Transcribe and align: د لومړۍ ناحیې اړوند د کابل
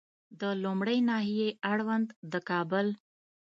د 0.41 0.43
لومړۍ 0.63 0.99
ناحیې 1.09 1.49
اړوند 1.71 2.07
د 2.31 2.33
کابل 2.49 2.87